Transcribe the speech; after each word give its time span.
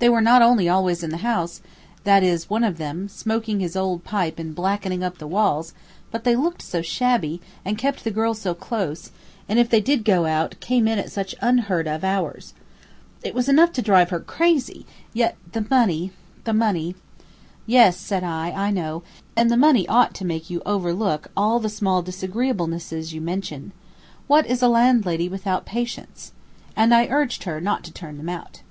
They 0.00 0.08
were 0.08 0.20
not 0.20 0.42
only 0.42 0.68
always 0.68 1.04
in 1.04 1.10
the 1.10 1.18
house, 1.18 1.62
that 2.02 2.24
is 2.24 2.50
one 2.50 2.64
of 2.64 2.76
them, 2.76 3.06
smoking 3.08 3.60
his 3.60 3.76
old 3.76 4.02
pipe 4.02 4.36
and 4.40 4.52
blackening 4.52 5.04
up 5.04 5.18
the 5.18 5.28
walls, 5.28 5.74
but 6.10 6.24
they 6.24 6.34
looked 6.34 6.60
so 6.60 6.82
shabby, 6.82 7.40
and 7.64 7.78
kept 7.78 8.02
the 8.02 8.10
girl 8.10 8.34
so 8.34 8.52
close, 8.52 9.12
and 9.48 9.60
if 9.60 9.70
they 9.70 9.80
did 9.80 10.04
go 10.04 10.26
out, 10.26 10.58
came 10.58 10.88
in 10.88 10.98
at 10.98 11.12
such 11.12 11.36
unheard 11.40 11.86
of 11.86 12.02
hours. 12.02 12.52
It 13.22 13.32
was 13.32 13.48
enough 13.48 13.70
to 13.74 13.80
drive 13.80 14.10
her 14.10 14.18
crazy; 14.18 14.84
yet 15.12 15.36
the 15.52 15.64
money, 15.70 16.10
the 16.42 16.52
money 16.52 16.96
"Yes," 17.64 17.96
said 17.96 18.24
I, 18.24 18.50
"I 18.50 18.72
know; 18.72 19.04
and 19.36 19.52
the 19.52 19.56
money 19.56 19.86
ought 19.86 20.14
to 20.14 20.24
make 20.24 20.50
you 20.50 20.60
overlook 20.66 21.28
all 21.36 21.60
the 21.60 21.68
small 21.68 22.02
disagreeablenesses 22.02 23.12
you 23.12 23.20
mention. 23.20 23.70
What 24.26 24.48
is 24.48 24.62
a 24.62 24.68
landlady 24.68 25.28
without 25.28 25.64
patience." 25.64 26.32
And 26.74 26.92
I 26.92 27.06
urged 27.06 27.44
her 27.44 27.60
not 27.60 27.84
to 27.84 27.92
turn 27.92 28.16
them 28.18 28.28
out. 28.28 28.62